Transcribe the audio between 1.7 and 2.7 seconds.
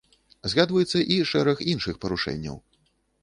іншых парушэнняў.